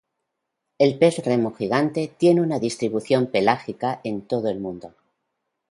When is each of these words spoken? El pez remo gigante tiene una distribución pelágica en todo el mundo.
El 0.79 0.97
pez 0.97 1.19
remo 1.23 1.53
gigante 1.53 2.07
tiene 2.17 2.41
una 2.41 2.57
distribución 2.57 3.27
pelágica 3.27 4.01
en 4.03 4.23
todo 4.25 4.49
el 4.49 4.59
mundo. 4.59 4.95